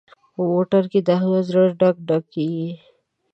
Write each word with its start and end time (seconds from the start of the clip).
په 0.35 0.41
موټر 0.51 0.83
کې 0.91 0.99
د 1.07 1.09
احمد 1.17 1.43
زړه 1.49 1.63
ډک 1.79 1.95
ډک 2.07 2.23
کېږي. 2.33 2.69